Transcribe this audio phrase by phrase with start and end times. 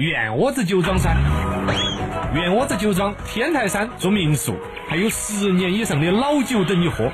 [0.00, 1.14] 院窝子酒庄噻。
[2.32, 4.56] 院窝子酒庄天台山做民宿，
[4.88, 7.12] 还有十年以上的老酒等你喝。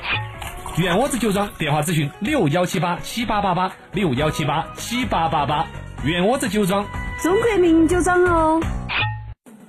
[0.79, 5.67] 院窝子酒庄电话咨询六幺七八七八八八六幺七八七八八八。
[6.05, 6.87] 院窝子酒庄，
[7.21, 8.63] 中国名酒庄哦。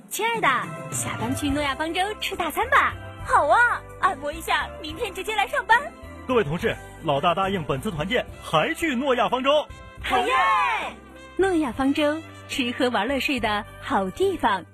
[0.08, 0.48] 亲爱的，
[0.92, 2.94] 下班去诺亚方舟吃大餐吧。
[3.26, 5.76] 好啊，按摩一下，明天直接来上班。
[6.24, 9.66] 各位同事，老大答应本次团建还去诺亚方舟。
[10.04, 10.32] 好耶！
[11.36, 12.16] 诺亚方舟，
[12.48, 14.64] 吃喝玩乐睡的好地方。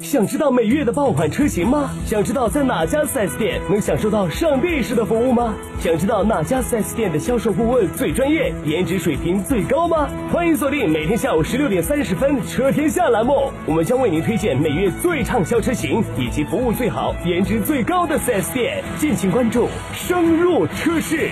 [0.00, 1.90] 想知道每月的爆款车型吗？
[2.06, 5.52] 想知道在哪家 4S 店能享受到上帝式的服务吗？
[5.80, 10.08] 想知道哪家 4S 店的销售顾问最专业，颜值水平最高吗？
[10.32, 21.30] 欢迎锁定每天下午十六点三十分《车天下》栏目，我们将为您推荐每月最畅销车型以及服务最好、颜值最高的 4S 店，敬请关注，深入车市。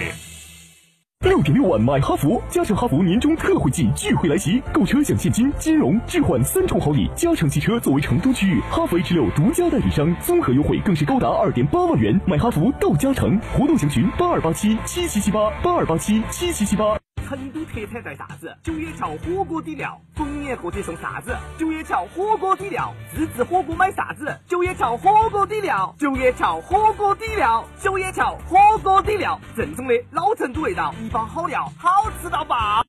[1.32, 7.10] 六点六万买哈弗，加诚哈弗年终特惠季聚会来袭，购车享现金、金融、置换三重好礼。
[7.16, 12.20] 加诚汽车作为成都区域哈弗 H 六独家代理商，综合优惠更是高达二点八万元。
[12.26, 17.01] 买哈弗到加诚，活动详询八二八七七七七八八二八七七七七八。
[17.36, 18.56] 成都特产在啥子？
[18.62, 21.36] 九叶桥火锅底料，逢年过节送啥子？
[21.58, 24.38] 九叶桥火锅底料，自制火锅买啥子？
[24.46, 32.84] 九叶桥火锅底料，九叶桥火锅底料，九叶桥火锅底料，正宗的老成都味道，一包好料，好吃到爆！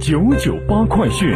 [0.00, 1.34] 九九八快讯。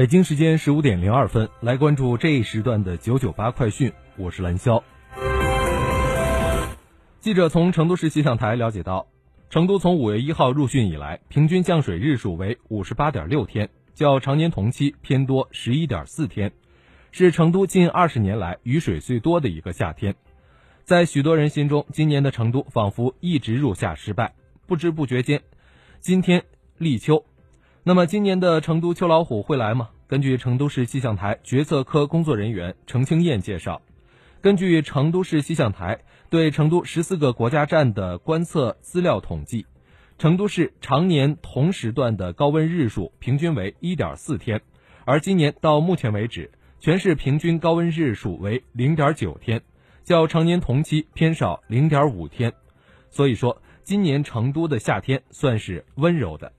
[0.00, 4.82] 北京时间十五点零二分，来关注这一时段的九九八快讯，我是蓝霄。
[7.20, 9.08] 记者从成都市气象台了解到，
[9.50, 16.50] 成都从五月一号入汛以来，平均降水日数为五十八点六天，较常年同期偏多十一点四天，
[17.12, 20.14] 是成都近二十年来雨水最多的一个夏天。
[20.82, 24.32] 在许多人心中，今年的成都仿佛一直入夏失败，
[24.66, 25.42] 不知不觉间，
[26.00, 26.44] 今天
[26.78, 27.26] 立秋。
[27.82, 29.88] 那么今年的成都秋老虎会来吗？
[30.06, 33.80] 根据成都市气象台决策科工作人员程清燕介绍，
[34.42, 39.64] 根据成都市气象台对成都十四个国家站的观测资料统计，
[40.18, 44.60] 成都市常年同时段的高温日数平均为一点四天，
[45.06, 49.62] 而今年到目前为止，全市平均高温日数为零点九天，
[50.04, 52.52] 较常年同期偏少零点五天。
[53.08, 56.52] 所以说，今年成都的夏天算是温柔的。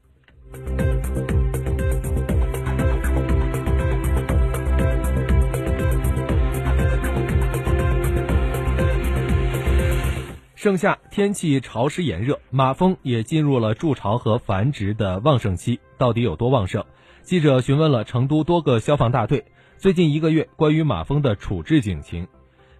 [10.61, 16.85] 盛夏天气潮湿炎热，马蜂也进入了筑巢和繁殖的旺盛期，到底有多旺盛？
[17.23, 19.43] 记者询问了成都多个消防大队
[19.79, 22.27] 最近一个月关于马蜂的处置警情。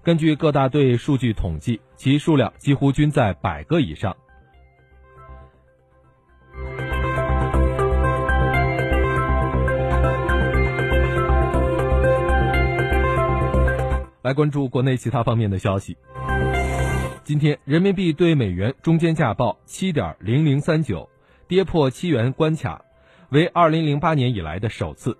[0.03, 4.15] 根据各大队数据统计，其数量几乎均在百个以上。
[14.21, 15.97] 来关注国内其他方面的消息。
[17.23, 21.07] 今天，人民币对美元中间价报七点零零三九，
[21.47, 22.83] 跌破七元关卡，
[23.29, 25.15] 为二零零八年以来的首次。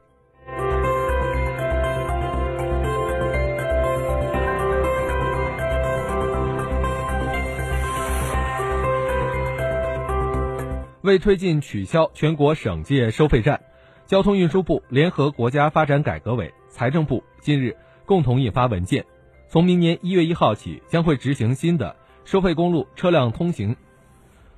[11.04, 13.62] 为推进取消全国省界收费站，
[14.08, 17.78] 交通运输部联合国家发展改革委、财政部近日
[18.08, 19.06] 共同印发文件，
[19.52, 23.76] 从明年一月一号起，将会执行新的收费公路车辆通行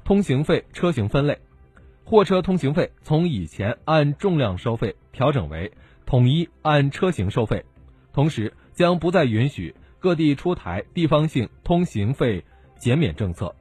[0.04, 1.40] 通行费车型分类，
[2.04, 5.72] 货车通行费从以前按重量收费调整为
[6.06, 7.66] 统一按车型收费，
[8.14, 12.46] 同时将不再允许各地出台地方性通行费
[12.78, 13.56] 减免政策。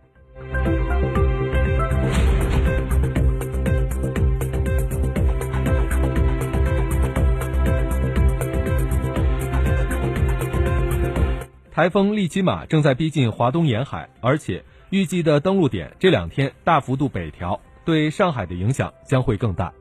[11.74, 19.72] 台风利奇马正在逼近华东沿海而且预计的登陆点这两天大幅度北调对上海的影响将会更大。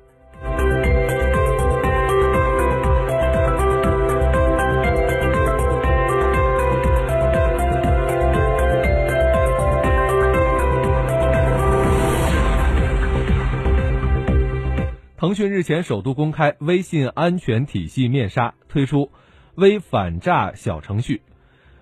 [15.17, 19.11] 腾讯日前首度公开微信安全体系面纱推出
[19.55, 21.21] 微反诈小程序。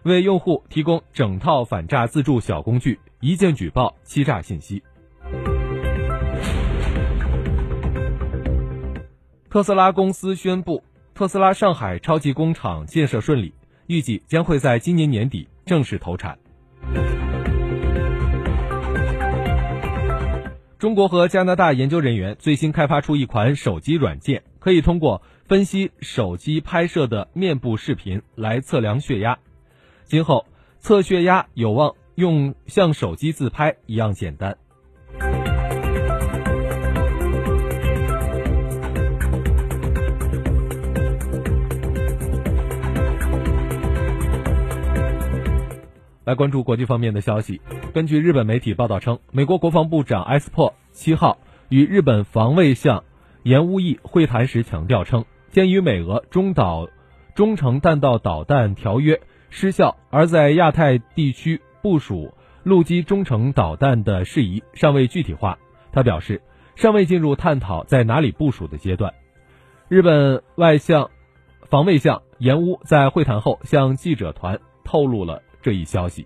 [0.04, 4.82] 为用户提供整套反诈自助小工具，一键举报欺诈信息。
[9.50, 13.54] 特斯拉公司宣布，特斯拉上海超级工厂建设顺利，
[13.88, 16.38] 预计将会在今年年底正式投产。
[20.78, 29.40] 中国和加拿大研究人员最新开发出一款手机软件，可以通过分析手机拍摄的面部视频来测量血压。
[30.10, 30.48] 今后
[30.80, 34.58] 测血压有望用像手机自拍一样简单。
[46.24, 47.62] 来关注国际方面的消息。
[47.94, 51.38] 根据日本媒体报道称，美国国防部长埃斯珀七号
[51.70, 53.04] 与日本防卫相
[53.44, 56.88] 岩屋义会谈时强调称，鉴于美俄中导
[57.36, 65.58] 中程弹道导弹条约失效，而在亚太地区部署陆基中程导弹的事宜尚未具体化。
[65.92, 66.42] 他表示，
[66.76, 69.14] 尚未进入探讨在哪里部署的阶段。
[69.88, 71.10] 日本外相
[71.70, 75.42] 防卫相岩屋在会谈后向记者团透露了。
[75.62, 76.26] 这一消息。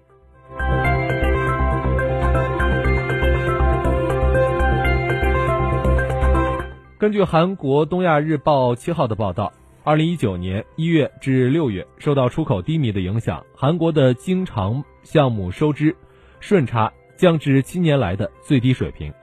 [6.99, 9.51] 根据韩国《东亚日报》七号的报道，
[9.85, 15.93] 二零一九年一月至六月，受到出口低迷的影响，韩国的经常项目收支
[16.39, 19.13] 顺差降至七年来的最低水平。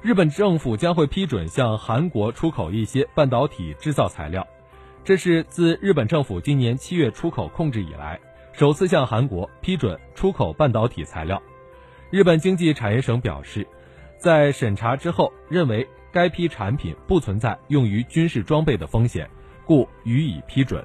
[0.00, 4.46] 日本政府将会批准向韩国出口一些半导体制造材料。
[5.04, 8.18] 这是自日本政府今年七月出口控制以来，
[8.54, 11.42] 首次向韩国批准出口半导体材料。
[12.08, 13.66] 日本经济产业省表示，
[14.16, 19.28] 在审查之后，认为该批产品不存在用于军事装备的风险，
[19.66, 20.82] 故予以批准。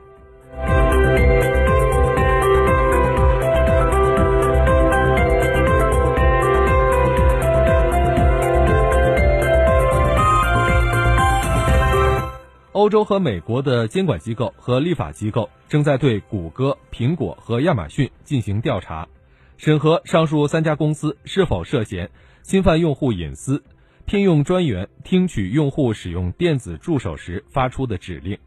[12.74, 19.08] 欧洲和美国的监管机构和立法机构正在对谷歌、苹果和亚马逊进行调查，
[19.56, 22.12] 审核上述三家公司是否涉嫌
[22.42, 23.64] 侵犯用户隐私、
[24.06, 28.38] 聘用专员听取用户使用电子助手时发出的指令。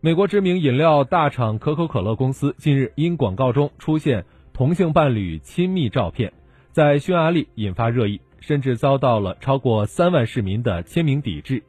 [0.00, 4.24] 美国知名饮料大厂可口可乐公司近日因广告中出现。
[4.54, 6.32] 同性伴侣亲密照片
[6.72, 11.62] 在匈牙利引发热议，甚至遭到了超过三万市民的签名抵制。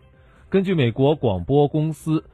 [0.49, 2.25] 根据美国广播公司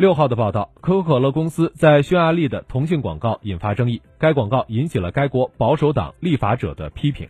[0.00, 7.28] 六号的报道，可口可乐公司在匈牙利的同性广告引发争议，该广告引起了该国保守党立法者的批评。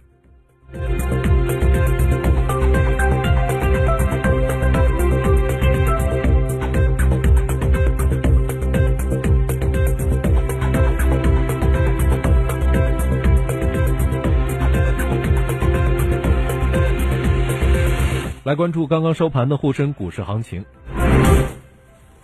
[18.45, 20.65] 来关注刚刚收盘的沪深股市行情。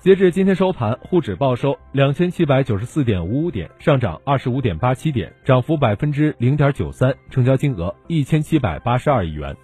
[0.01, 9.57] 截至今天收盘，沪指报收两千七百九十四点五五点，上涨二十五点八七点，涨幅百分之零点九三，成交金额一千七百八十二亿元。